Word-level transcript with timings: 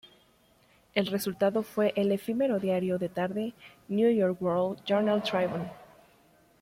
El 0.95 1.05
resultado 1.05 1.61
fue 1.61 1.93
el 1.95 2.11
efímero 2.11 2.57
diario 2.59 2.97
de 2.97 3.07
tarde 3.07 3.53
"New 3.87 4.09
York 4.11 4.41
World 4.41 4.83
Journal 4.83 5.21
Tribune". 5.21 5.69